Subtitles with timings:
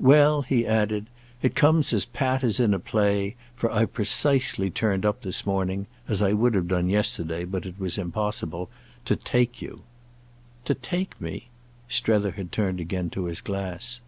[0.00, 1.08] Well," he added,
[1.42, 6.22] "it comes as pat as in a play, for I've precisely turned up this morning—as
[6.22, 9.82] I would have done yesterday, but it was impossible—to take you."
[10.64, 11.48] "To take me?"
[11.86, 14.00] Strether had turned again to his glass.